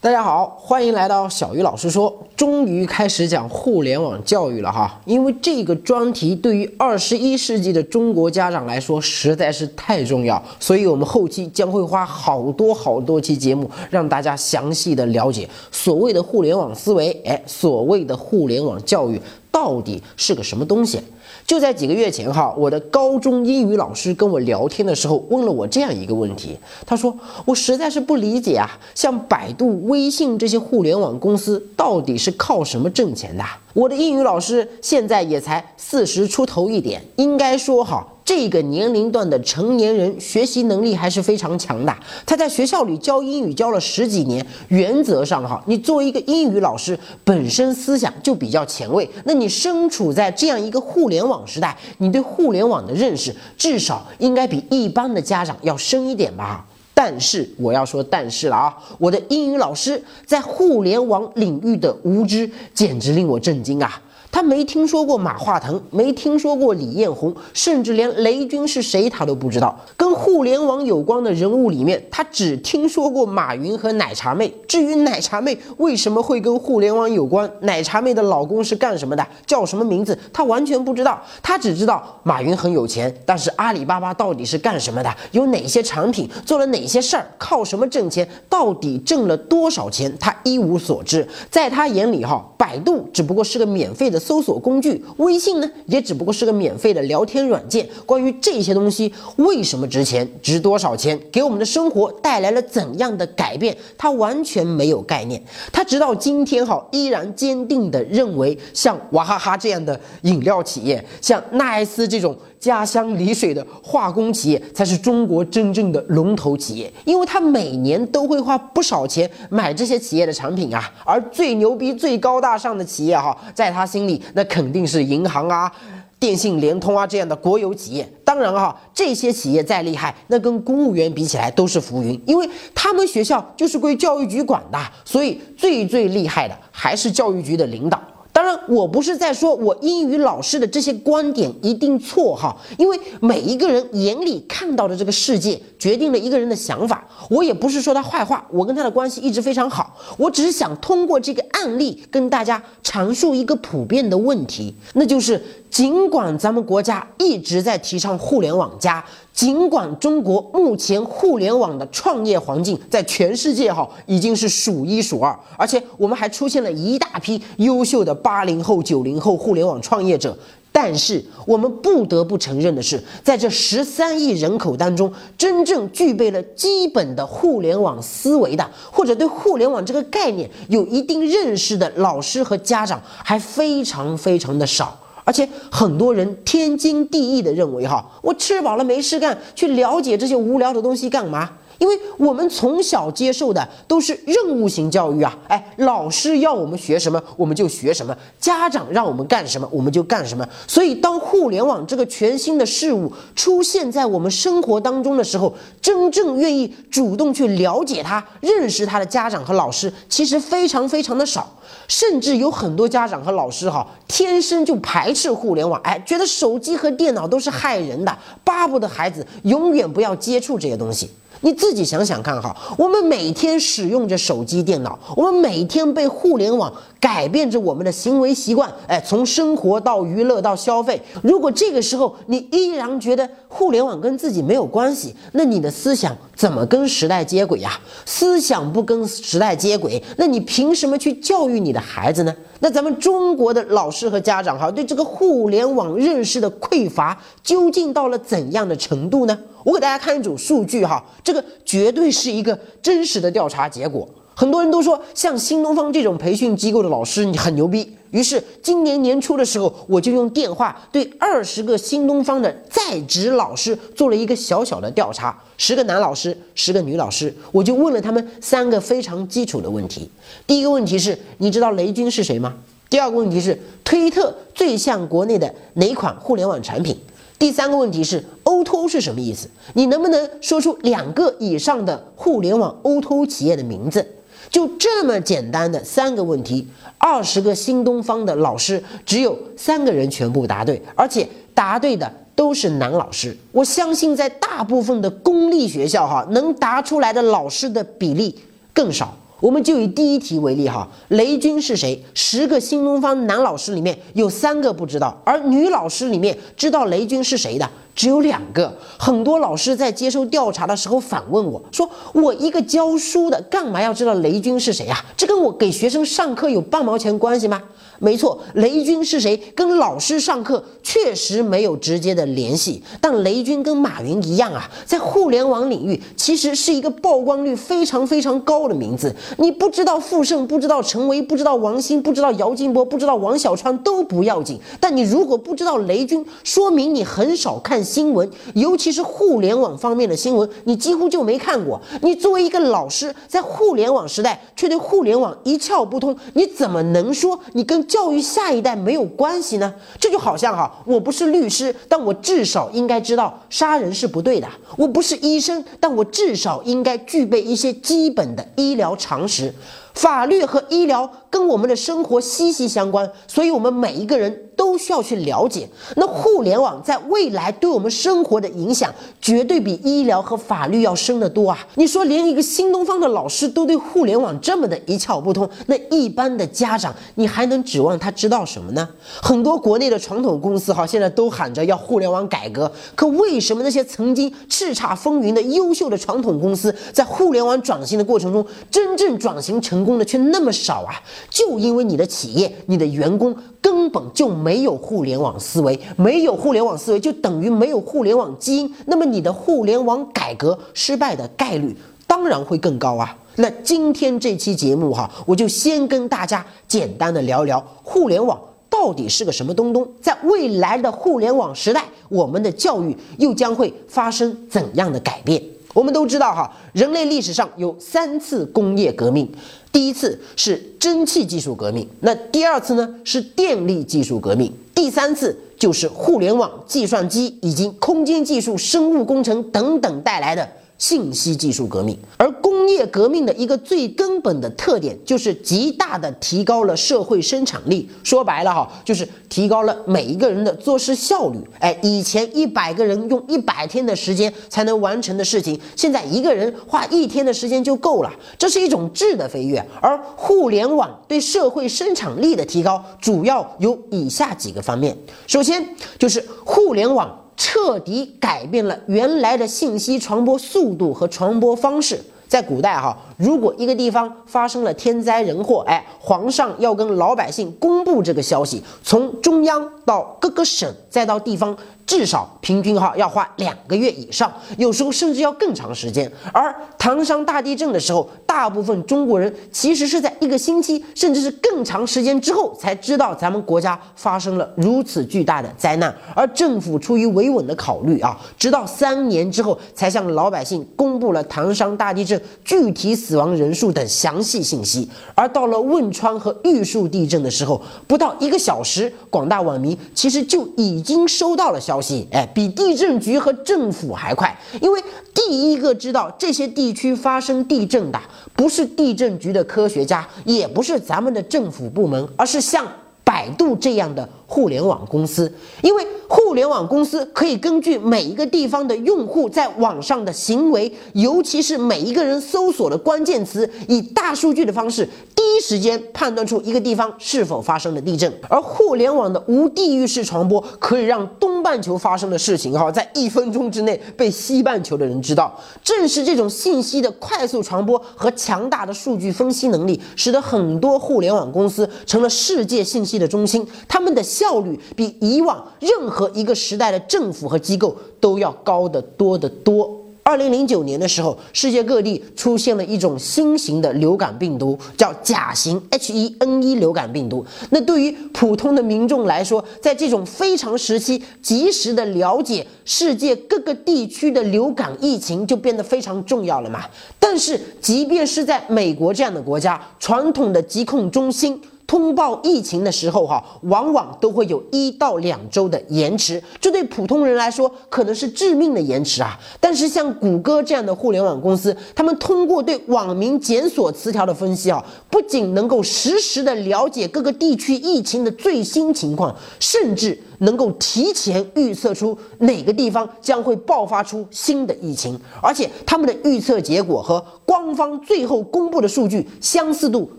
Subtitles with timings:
[0.00, 2.16] 大家好，欢迎来到小鱼老师说。
[2.36, 21.00] 终于开始讲互联网教育了哈，因为这个专题对于二十一世纪的中国家长来说实在是太重要，所以我们后期将会花好多好多期节目，让大家详细的了解所谓的互联网思维，哎，所谓的互联网教育到底是个什么东西。
[21.48, 27.16] 就在几个月前哈，我的高中英语老师跟我聊天的时候问了我这样一个问题，他说
[27.46, 33.42] 我实在是不理解啊，像百度、微信这些互联网公司到底是靠什么挣钱的？
[33.78, 38.04] 我的英语老师现在也才四十出头一点，应该说哈。
[38.24, 41.96] 这个年龄段的成年人学习能力还是非常强的。
[42.26, 49.08] 他在学校里教英语教了十几年，原则上哈，你作为一个英语老师，本身思想就比较前卫。
[49.24, 56.66] 那你身处在这样一个互联网时代，你对互联网的认识至少应该比一般的家长要深一点吧？
[57.00, 64.02] 但是我要说但是了啊，我的英语老师在互联网领域的无知简直令我震惊啊！
[64.30, 69.76] 他没听说过马化腾，没听说过李彦宏，甚至连雷军是谁他都不知道。
[69.96, 74.52] 跟互联网有关的人物里面，他只听说过马云和奶茶妹。
[74.68, 81.20] 至于奶茶妹为什么会跟互联网有关，奶茶妹的老公是干什么的，叫什么名字，他完全不知道。
[81.42, 91.26] 他只知道马云很有钱，但是阿里巴巴到底是干什么的，有哪些产品，做了哪些事儿，靠什么挣钱，到底挣了多少钱，他一无所知。
[91.50, 94.17] 在他眼里，哈，百度只不过是个免费的。
[94.18, 97.88] 搜索工具，微信呢，也只不过是个免费的聊天软件。
[98.04, 105.42] 关于这些东西为什么值钱，值多少钱，给我们的生活带来了怎样的改变，他完全没有概念。
[105.72, 112.36] 他直到今天哈，依然坚定地认为，像娃哈哈这样的饮料企业，像奈艾斯这种。
[112.58, 120.92] 家乡丽水的化工企业才是中国真正的龙头企业，因为他每年都会花不少钱买这些企业的产品啊。
[121.04, 125.70] 而最牛逼、最高大上的企业哈，在他心里那肯定是银行啊、
[126.18, 128.08] 电信、联通啊这样的国有企业。
[128.24, 138.00] 当然哈，这些企业再厉害，那跟公务员比起来都是浮云，因为他们学校就是归教育局管的，所以最最厉害的还是教育局的领导。
[138.48, 147.06] 但，我不是在说我英语老师的这些观点一定错哈，因为每一个人眼里看到的这个世界决定了一个人的想法。
[147.28, 149.94] 我也不是说他坏话，我跟他的关系一直非常好。
[150.16, 159.04] 我只是想通过这个案例跟大家阐述一个普遍的问题，那就是尽管咱们国家一直在提倡互联网加。
[159.32, 170.36] 尽管中国目前互联网的创业环境在全世界哈已经是数一数二，而且我们还出现了一大批优秀的八零后、九零后互联网创业者，
[170.72, 184.98] 但是我们不得不承认的是，在这十三亿人口当中，真正具备了基本的互联网思维的，或者对互联网这个概念有一定认识的老师和家长还非常非常的少。
[185.28, 191.50] 而且很多人天经地义的认为，哈，我吃饱了没事干，去了解这些无聊的东西干嘛？
[191.78, 200.46] 因为我们从小接受的都是任务型教育啊，哎，老师要我们学什么我们就学什么，家长让我们干什么我们就干什么。
[200.66, 211.48] 所以，当互联网这个全新的事物出现在我们生活当中的时候，真正愿意主动去了解它、认识它的家长和老师，其实非常非常的少，
[211.86, 221.08] 甚至有很多家长和老师哈，天生就排斥互联网，哎，觉得手机和电脑都是害人的，巴不得孩子永远不要接触这些东西。
[221.40, 231.00] 你自己想想看哈，我们每天使用着手机、电脑，我们每天被互联网改变着我们的行为习惯，哎，从生活到娱乐到消费。
[231.22, 237.78] 如果这个时候你依然觉得互联网跟自己没有关系，那你的思想怎么跟时代接轨呀？
[238.04, 242.34] 思想不跟时代接轨，那你凭什么去教育你的孩子呢？
[242.60, 249.38] 那咱们中国的老师和家长哈，对这个互联网认识的匮乏，究竟到了怎样的程度呢？
[249.68, 254.08] 我给大家看一组数据哈，这个绝对是一个真实的调查结果。
[254.34, 257.94] 很多人都说，像新东方这种培训机构的老师你很牛逼。
[258.10, 270.08] 于是今年年初的时候，我就用电话对二十个新东方的在职老师做了一个小小的调查，十个男老师，十个女老师，我就问了他们三个非常基础的问题。
[270.46, 272.54] 第一个问题是，你知道雷军是谁吗？
[272.88, 276.96] 第二个问题是，推特最像国内的哪款互联网产品？
[277.38, 279.48] 第三个问题是，O2O 是什么意思？
[279.74, 284.04] 你能不能说出两个以上的互联网 O2O 企业的名字？
[284.50, 293.36] 就这么简单的三个问题，二十个新东方的老师只有三个人全部答对，而且答对的都是男老师。
[293.52, 298.34] 我相信在大部分的公立学校，哈，能答出来的老师的比例
[298.72, 299.16] 更少。
[299.40, 302.02] 我们就以第一题为例，哈，雷军是谁？
[302.12, 307.68] 十个新东方男老师里面有三个不知道，而女老师里面知道雷军是谁的。
[307.94, 315.04] 只有两个，很多老师在接受调查的时候反问我说：“我一个教书的，干嘛要知道雷军是谁呀？
[315.16, 317.60] 这跟我给学生上课有半毛钱关系吗？”
[318.00, 322.80] 没错，雷军是谁，跟老师上课确实没有直接的联系。
[323.00, 329.12] 但雷军跟马云一样啊，在互联网领域其实是一个曝光率非常非常高的名字。
[329.38, 334.60] 你不知道傅盛，不知道陈维，不知道王兴，不知道姚劲波，不知道王小川都不要紧。
[334.78, 341.80] 但你如果不知道雷军，说明你很少看新闻，尤其是互联网方面的新闻，你几乎就没看过。
[342.02, 347.87] 你作为一个老师，在互联网时代却对互联网一窍不通，你怎么能说你跟？
[347.88, 354.46] 教育下一代没有关系呢，这就好像哈，我不是律师，但我至少应该知道杀人是不对的；
[354.76, 359.52] 我不是医生，但我至少应该具备一些基本的医疗常识。
[359.94, 364.44] 法律和医疗跟我们的生活息息相关，所以我们每一个人。
[364.58, 371.56] 都需要去了解，那互联网在未来对我们生活的影响，绝对比医疗和法律要深得多啊！
[371.76, 378.88] 你说连一个新东方的老师都对互联网这么的一窍不通，那一般的家长你还能指望他知道什么呢？
[379.22, 391.00] 很多国内的传统公司哈，现在都喊着要互联网改革，可为什么那些曾经叱咤风云的优秀的传统公司在互联网转型的过程中，真正转型成功的却那么少啊？
[391.28, 393.34] 就因为你的企业、你的员工。
[393.60, 398.74] 根本就没有互联网思维，没有互联网思维就等于没有互联网基因。
[398.86, 401.76] 那么你的互联网改革失败的概率
[402.06, 403.14] 当然会更高啊。
[403.36, 415.42] 那今天这期节目哈，我就先跟大家简单的聊聊互联网到底是个什么东东，在未来的互联网时代，我们的教育又将会发生怎样的改变？
[415.74, 419.30] 我们都知道哈，人类历史上有三次工业革命。
[419.70, 430.48] 第一次是蒸汽技术革命，那第二次呢是电力技术革命，第三次就是互联网、计算机以及空间技术、生物工程等等带来的。
[430.78, 437.88] 信息技术革命，而工业革命的一个最根本的特点，就是极大的提高了社会生产力。
[438.04, 441.38] 说白了哈，就是提高了每一个人的做事效率。
[441.58, 448.12] 哎，以前一百个人用一百天的时间才能完成的事情，现在一个人花一天的时间就够了。
[448.38, 449.64] 这是一种质的飞跃。
[449.80, 454.96] 而互联网对社会生产力的提高，主要有以下几个方面。
[455.26, 457.24] 首先就是互联网。
[457.38, 461.98] 彻底改变了原来的信息传播速度和传播方式。
[462.26, 471.56] 在古代，哈，如果一个地方发生了天灾人祸，哎，皇上要跟老百姓公布这个消息，从中央到各个省，再到地方。
[471.88, 476.12] 至少平均哈要花两个月以上，有时候甚至要更长时间。
[476.34, 485.96] 而唐山大地震的时候，大部分中国人其实是在一个星期，甚至是更长时间之后才知道咱们国家发生了如此巨大的灾难。
[486.14, 494.86] 而政府出于维稳的考虑啊，直到三年之后才向老百姓公布了唐山大地震具体死亡人数等详细信息。
[495.14, 501.58] 而到了汶川和玉树地震的时候，不到一个小时，广大网民其实就已经收到了。
[501.58, 504.82] 消息哎，比地震局和政府还快，因为
[505.14, 507.98] 第一个知道这些地区发生地震的，
[508.34, 512.66] 不是地震局的科学家，也不是咱们的政府部门，而是像
[513.02, 515.86] 百度这样的互联网公司，因为。
[516.28, 528.12] 互联网公司可以根据每一个地方的用户在网上的行为，尤其是每一个人搜索的关键词，以大数据的方式，第一时间判断出一个地方是否发生了地震。
[528.28, 535.34] 而互联网的无地域式传播，可以让东半球发生的事情，哈，在一分钟之内被西半球的人知道。
[535.64, 543.48] 正是这种信息的快速传播和强大的数据分析能力，使得很多互联网公司成了世界信息的中心。
[543.66, 546.12] 他们的效率比以往任何。
[546.18, 549.84] 一个时代的政府和机构都要高得多得多。
[550.02, 557.24] 二零零九年的时候，世界各地出现了一种新型的流感病毒，叫甲型 H1N1 流感病毒。
[557.50, 566.64] 那对于普通的民众来说，在这种非常时期，及时的了解世界各个地区的流感疫情就变得非常重要了嘛。
[566.98, 571.38] 但是，即便是在美国这样的国家，传统的疾控中心。
[571.68, 579.16] 通报疫情的时候哈，往往都会有一到两周的延迟，这对普通人来说可能是致命的延迟啊。
[579.38, 589.96] 但是像谷歌这样的互联网公司，他们通过对网民检索词条的分析啊，不仅能够实时的了解各个地区疫情的最新情况，甚至。
[590.18, 599.90] 能够提前预测出哪个地方将会爆发出新的疫情，而且他们的预测结果和官方最后公布的数据相似度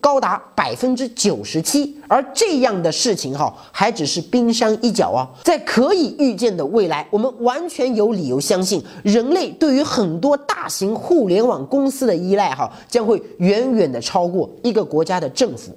[0.00, 1.96] 高达百分之九十七。
[2.06, 5.26] 而这样的事情哈，还只是冰山一角啊！
[5.42, 15.76] 在可以预见的未来，我们完全有理由相信，人类对于很多大型互联网公司的依赖哈，将会远远的超过一个国家的政府。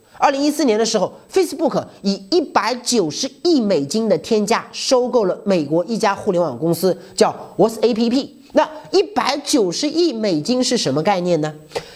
[0.21, 8.29] 二零一四年的时候，Facebook 以一百九十亿美金的天价收购了美国一家互联网公司，叫 WhatsApp。
[8.53, 11.51] 那一百九十亿美金是什么概念呢？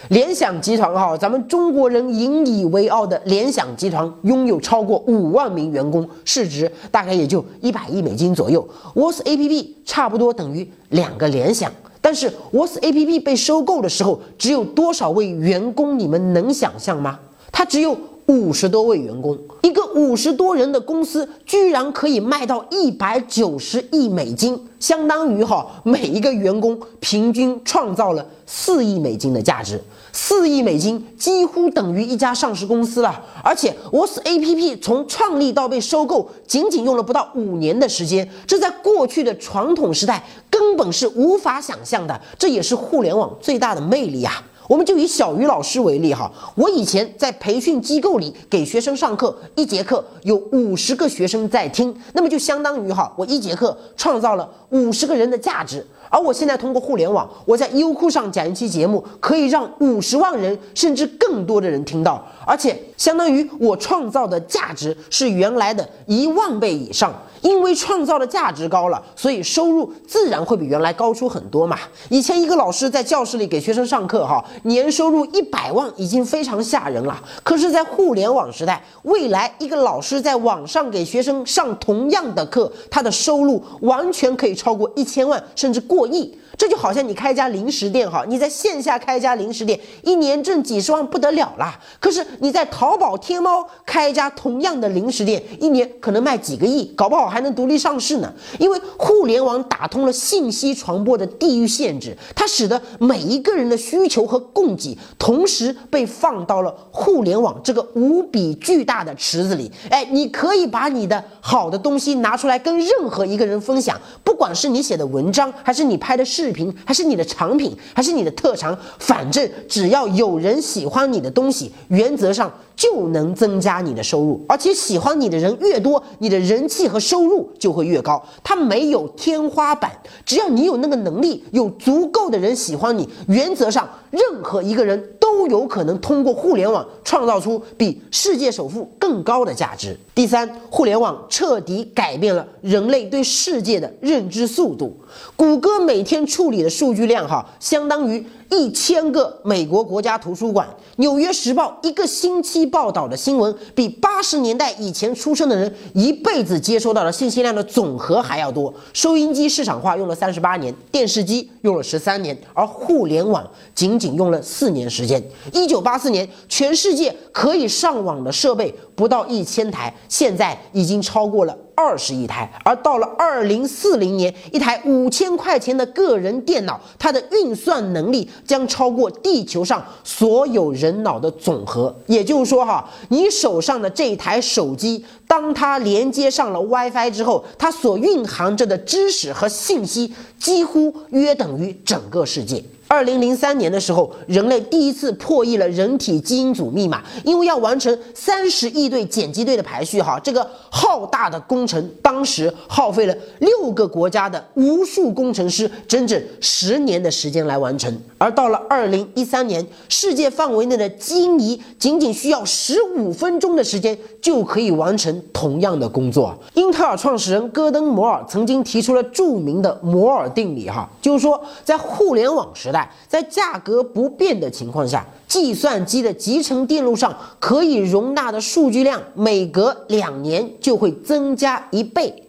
[0.08, 8.66] 联想集团哈，咱们中国人引以为傲的联想集团拥有超过五万名员工，市值大概也就一百亿美金左右。
[8.96, 15.96] WhatsApp 差不多等于两个联想，但是 WhatsApp 被收购的时候，只有多少位员工？
[15.96, 17.20] 你们能想象吗？
[17.52, 17.96] 它只有。
[18.26, 29.80] 五十多位员工，一个五十多人的公司，居然可以卖到一百九十亿美金，相当于哈每一个员工平均创造了四亿美金的价值，
[30.12, 33.24] 四亿美金几乎等于一家上市公司了。
[33.44, 42.20] 而且，WhatsApp 从创立到被收购，仅仅用了不到五年的时间，这在过去的传统时代根本是无法想象的。
[42.36, 44.42] 这也是互联网最大的魅力啊！
[44.68, 55.86] 我们就以小鱼老师为例哈，我以前在培训机构里给学生上课，一节课有五十个学生在听，那么就相当于哈，我一节课创造了五十个人的价值。
[56.08, 67.12] 而我现在通过互联网，我在优酷上讲一期节目，可以让五十万人甚至更多的人听到，而且相当于我创造的价值是原来的一万倍以上。
[67.42, 71.78] 因为创造的价值高了，所以收入自然会比原来高出很多嘛。
[72.08, 77.22] 以前一个老师在教室里给学生上课，哈，年收入一百万已经非常吓人了。
[77.44, 86.36] 可是，在互联网时代，未来一个老师在网上给学生上同样的课，他的收入完全可以超过一千万，甚至过过亿。
[86.58, 91.78] 这就好像你开家零食店哈，你在线下开家零食店，一年挣几十万不得了啦。
[92.00, 98.32] 可是你在淘宝、天猫开一家同样的零食店，一年可能卖几个亿，搞不好还能独立上市呢。
[98.58, 109.70] 因为互联网打通了信息传播的地域限制，它使得每一个人的需求和供给同时被放到了互联网这个无比巨大的池子里。
[109.90, 116.52] 哎，你可以把你的好的东西拿出来跟任何一个人分享，不管是你写的文章，还是你拍的视。
[116.56, 124.44] 频还是你的产品，还是你的特长，反正只要有人喜欢你的东西，原则上就能增加你的收入。
[124.48, 128.22] 而且喜欢你的人越多，你的人气和收入就会越高。
[128.44, 129.90] 它没有天花板，
[130.24, 139.98] 只要你有那个能力，有足够的人喜欢你，原则上任何一个人都有可能通过互联网创造出比世界首富更高的价值。
[140.14, 144.96] 第三，互联网彻底改变了人类对世界的认知速度。
[145.34, 148.24] 谷歌每天处理的数据量，哈，相当于。
[148.50, 158.72] 一千个美国国家图书馆，《纽约时报》一个星期报道的新闻，比八十年代以前出生的人一辈子接收到的信息量的总和还要多。
[158.92, 165.22] 收音机市场化用了三十八年，电视机用了十三年，而互联网仅仅用了四年时间。
[165.52, 171.56] 一九八四年，全世界可以上网的设备不到一千台，现在已经超过了。
[171.76, 181.94] 二十亿台，而到了二零四零年，一台五千块钱的个人电脑，它的运算能力将超过地球上所有人脑的总和。
[182.06, 192.64] 也就是说，哈，你手上的这台手机，当它连接上了 WiFi 之后，它所蕴含着的知识和信息，几乎约等于整个世界。
[192.88, 207.92] 二零零三年的时候，人类第一次破译了人体基因组密码，因为要完成三十亿对碱基对的排序，哈，这个浩大的工程，当时耗费了六个国家的无数工程师整整十年的时间来完成。
[208.18, 216.32] 而到了二零一三年，世界范围内的基因仪仅仅需要十五分钟的时间就可以完成同样的工作。
[216.54, 222.75] 英特尔创始人戈登·摩尔曾经提出了著名的摩尔定理，哈，就是说在互联网时代。
[223.06, 232.22] 在价格不变的情况下，计算机的集成电路上可以容纳的数据量每隔两年就会增加一倍。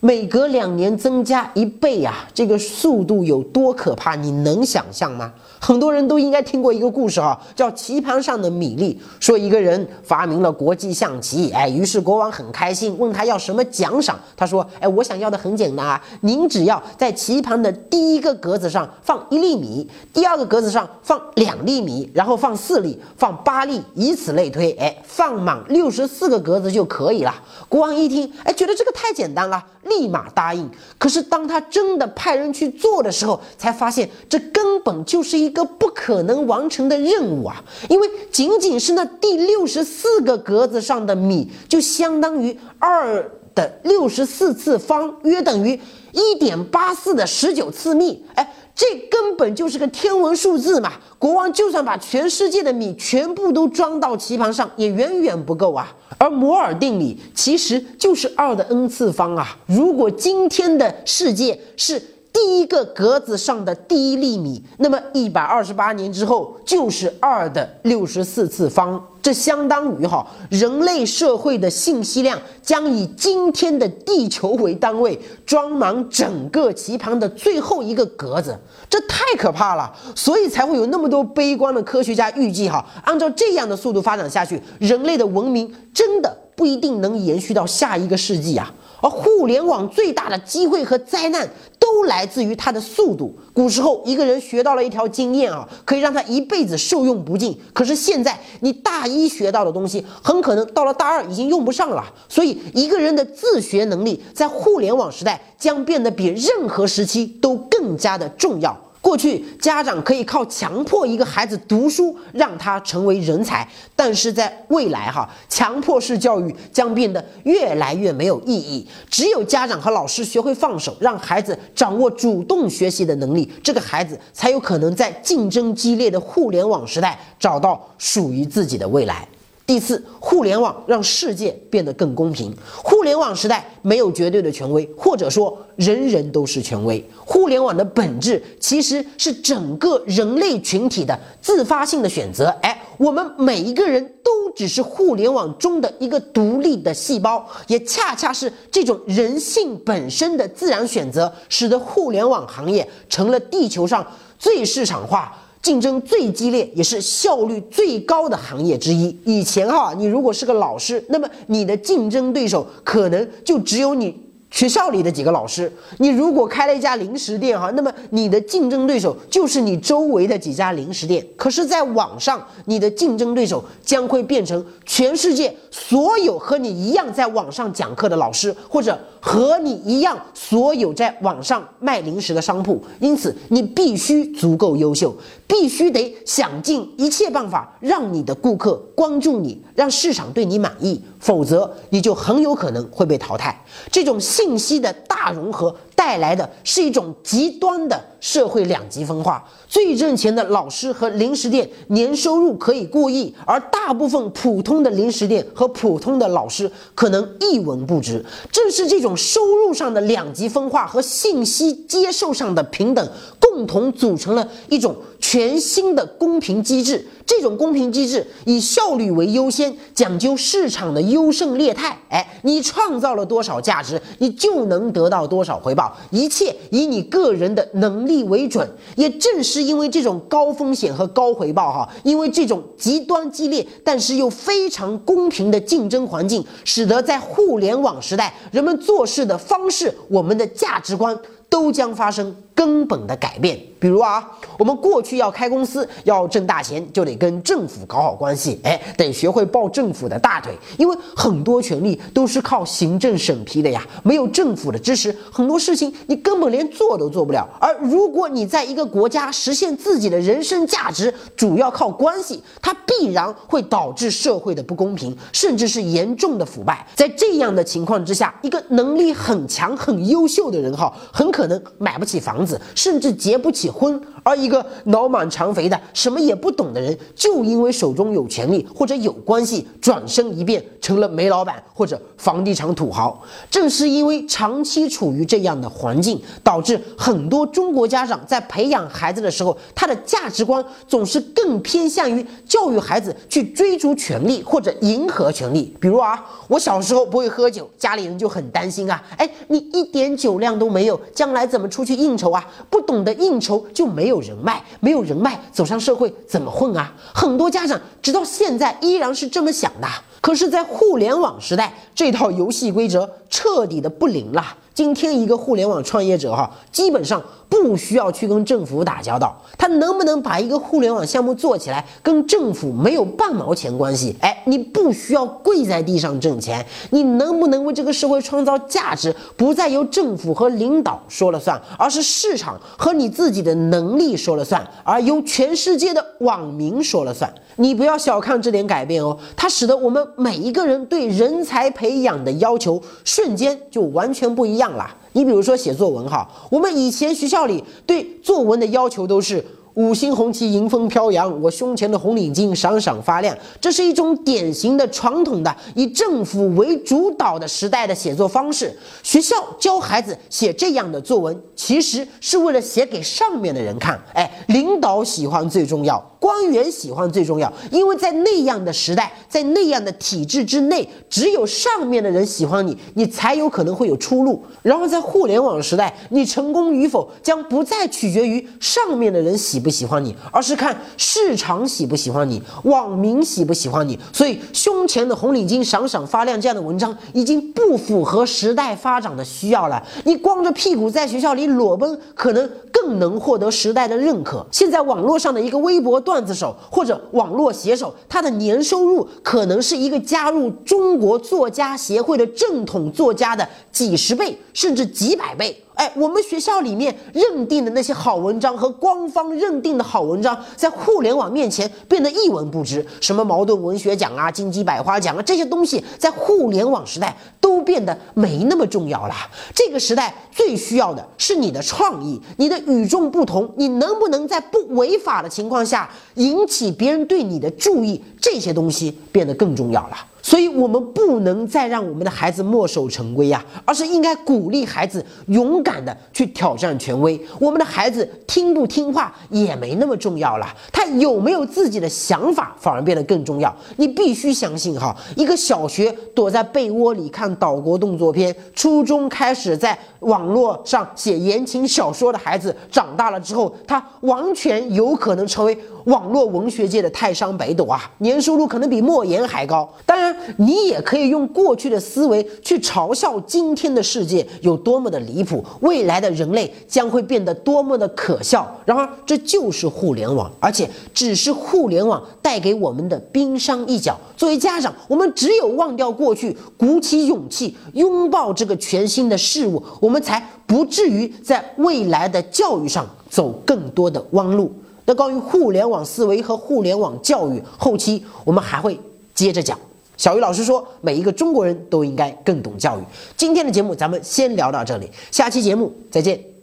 [0.00, 4.14] 每隔两年增加一倍呀，这个速度有多可怕？
[4.14, 5.32] 你能想象吗？
[5.60, 9.00] 很多人都应该听过一个故事哈，叫棋盘上的米粒。
[9.20, 14.18] 说一个人发明了国际象棋，哎，于是国王很开心，问他要什么奖赏。
[14.36, 27.34] 他说，哎，我想要的很简单啊，您只要在棋盘的第一个格子上放一粒米，第二个格子上放两粒米，然后放四粒，放八粒，以此类推，哎，放满六十四个格子就可以了。
[27.68, 29.64] 国王一听，哎，觉得这个太简单了。
[29.84, 30.68] 立马答应。
[30.98, 37.64] 可是当他真的派人去做的时候，才发现这根本就是一一个不可能完成的任务啊！
[37.88, 45.80] 因为仅仅是那第六十四个格子上的米，就相当于二的六十四次方，约等于
[46.12, 48.22] 一点八四的十九次幂。
[48.34, 48.54] 哎。
[48.78, 50.92] 这根本就是个天文数字嘛！
[51.18, 55.92] 国王就算把全世界的米全部都装到棋盘上，也远远不够啊。
[56.16, 59.58] 而摩尔定理其实就是二的 n 次方啊。
[59.66, 62.00] 如果今天的世界是
[62.38, 69.04] 第一个格子上的第一粒米，那么一百二十八年之后就是二的六十四次方。
[69.20, 78.56] 这相当于哈，人类社会的信息量将以今天的地球为单位，装满整个棋盘的最后一个格子，
[78.88, 79.92] 这太可怕了。
[80.14, 88.72] 所以才会有那么多悲观的科学家预计哈，按照这样的速度发展下去，人类的文明真的不一定能延续到下一个世纪啊。
[89.00, 93.36] 而互联网最大的机会和灾难都来自于它的速度。
[93.52, 97.58] 古时候，一个人学到了一条经验啊，可以让他一辈子受用不尽。
[97.72, 102.04] 可是现在，你大一学到的东西，很可能到了大二已经用不上了。
[102.28, 108.76] 所以，一个人的自学能力在互联网时代将变得比任何时期都更加的重要。
[109.08, 118.86] 过去家长可以靠强迫一个孩子读书让他成为人才，但是在未来哈，强迫式教育将变得越来越没有意义。
[119.08, 129.26] 只有家长和老师学会放手，让孩子掌握主动学习的能力，这个孩子才有可能在竞争激烈的互联网时代找到属于自己的未来。
[129.68, 132.56] 第四，互联网让世界变得更公平。
[132.82, 137.06] 互联网时代没有绝对的权威，或者说人人都是权威。
[137.22, 142.46] 互联网的本质其实是整个人类群体的自发性的选择。
[142.62, 154.06] 哎，我们每一个人都只是互联网中的一个独立的细胞，也恰恰是这种人性本身的自然选择，使得互联网行业成了地球上
[154.38, 155.36] 最市场化。
[155.62, 159.16] 竞争最激烈，也是效率最高的行业之一。
[159.24, 164.28] 以前哈，你如果是个老师，那么你的竞争对手可能就只有你。
[164.50, 171.22] 学校里的几个老师，你如果开了一家零食店哈，那么你的竞争对手就是你周围的几家零食店。
[171.36, 182.82] 可是，在网上，你的竞争对手将会变成全世界所有和你一样在网上讲课的老师，或者和你一样所有在网上卖零食的商铺。
[183.00, 185.14] 因此，你必须足够优秀，
[185.48, 193.64] 必须得想尽一切办法让你的顾客关注你，让市场对你满意，否则你就很有可能会被淘汰。
[193.90, 194.16] 这种。
[194.28, 199.44] 信息的大融合带来的是一种极端的社会两极分化。
[199.66, 208.24] 最挣钱的老师和零食店年收入可以过亿，而大部分普通的零食店和普通的老师可能一文不值。
[208.52, 217.04] 正是这种收入上的两极分化和信息接受上的平等，共同组成了一种全新的公平机制。
[217.28, 221.98] 这种公平机制以效率为优先，讲究市场的优胜劣汰。
[222.08, 228.66] 哎，你创造了多少价值，你就能得到多少回报，一切以你个人的能力为准。
[228.96, 241.14] 也正是因为这种高风险和高回报，哈，因为这种极端激烈但是又非常公平的竞争环境，使得在互联网时代，人们做事的方式，我们的价值观
[241.50, 242.34] 都将发生。
[242.58, 243.56] 根本的改变。
[243.80, 257.48] 比如啊，我们过去要开公司要挣大钱，就得跟政府搞好关系，哎，得学会抱政府的大腿，因为很多权利都是靠行政审批的呀，没有政府的支持，很多事情你根本连做都做不了。
[257.60, 266.84] 而如果你在一个国家实现自己的人生价值，主要靠关系，它必然会导致社会的不公平，甚至是严重的腐败。
[266.96, 273.68] 在这样的情况之下，一个能力很强、很优秀的人哈，很可能买不起房子，甚至结不起。
[273.70, 283.18] 婚，而一个脑满肠肥的什么也不懂的人，就因为手中有权力或者有关系，转身一变成了煤老板或者房地产土豪。
[283.50, 295.74] 正是因为长期处于这样的环境，导致很多中国家长在培养孩子的时候，他的价值观总是更偏向于教育孩子去追逐权力或者迎合权力。
[295.80, 302.46] 比如啊，我小时候不会喝酒，家里人就很担心啊，哎，你一点酒量都没有，将来怎么出去应酬啊？
[302.68, 303.64] 不懂得应酬。
[303.72, 306.92] 就没有有人脉，没有人脉，走上社会怎么混啊？
[307.14, 309.86] 很多家长直到现在依然是这么想的。
[310.20, 314.44] 可是，在互联网时代，这套游戏规则彻底的不灵了。
[314.78, 317.20] 今天，一个互联网创业者哈，基本上。
[317.50, 324.14] 不需要去跟政府打交道，他能不能把一个互联网项目做起来，跟政府没有半毛钱关系。
[324.20, 337.32] 哎，你不需要跪在地上挣钱，你能不能为这个社会创造价值，不再由政府和领导说了算，而是市场和你自己的能力说了算，而由全世界的网民说了算。
[337.56, 344.94] 你不要小看这点改变哦，它使得我们每一个人对人才培养的要求瞬间就完全不一样了。
[345.12, 349.44] 你比如说写作文哈，我们以前学校里对作文的要求都是。
[349.78, 353.38] 五星红旗迎风飘扬，我胸前的红领巾闪闪发亮。
[353.60, 358.76] 这是一种典型的传统的以政府为主导的时代的写作方式。
[359.04, 363.96] 学校教孩子写这样的作文，其实是为了写给上面的人看。
[364.14, 374.42] 哎，领导喜欢最重要，官员喜欢最重要，因为在那样的时代，在那样的体制之内，只有上面的人喜欢你，你才有可能会有出路。
[374.60, 379.67] 然后在互联网时代，你成功与否将不再取决于上面的人喜不。
[379.68, 383.98] 不喜欢你，而是看市场喜不喜欢你，网民喜不喜欢你。
[384.14, 389.86] 所以，胸前的红领巾闪闪发亮这样的文章已经不符合时代发展的需要了。
[390.04, 394.46] 你光着屁股在学校里裸奔，可能更能获得时代的认可。
[394.50, 405.62] 现在网络上的一个微博段子手或者网络写手，他的年收入可能是一个加入中国作家协会的正统作家的几十倍，甚至几百倍。
[405.78, 412.84] 哎，我们学校里面认定的那些好文章和官方认定的好文章，在互联网面前变得一文不值。
[413.00, 419.14] 什么茅盾文学奖啊、金鸡百花奖啊，这些东西在互联网时代都变得没那么重要了。
[419.54, 428.02] 这个时代最需要的是你的创意，你的与众不同，你能不能在不违法的情况下引起别人对你的注意？
[428.20, 429.96] 这些东西变得更重要了。
[430.28, 437.18] 所以，我们不能再让我们的孩子墨守成规呀，而是应该鼓励孩子勇敢的去挑战权威。
[437.40, 443.56] 我们的孩子听不听话也没那么重要了，他有没有自己的想法反而变得更重要。
[443.76, 459.66] 你必须相信哈，一个小学躲在被窝里看岛国动作片，初中开始在网络上写言情小说的孩子，长大了之后，他完全有可能成为网络文学界的泰山北斗啊，年收入可能比莫言还高。
[459.86, 460.17] 当然。
[460.36, 468.46] 你也可以用过去的思维去嘲笑今天的世界有多么的离谱，未来的人类将会变得多么的可笑。
[468.64, 473.98] 然而，这就是互联网，而且只是互联网带给我们的冰山一角。
[474.16, 484.52] 作为家长，我们只有忘掉过去，鼓起勇气拥抱这个全新的事物，我们才不至于在未来的教育上走更多的弯路。
[484.84, 488.78] 那关于互联网思维和互联网教育，后期我们还会
[489.14, 489.58] 接着讲。
[489.98, 492.82] 小鱼老师说：“每一个中国人都应该更懂教育。”
[493.18, 496.37] 今天的节目咱们先聊到这里，下期节目再见。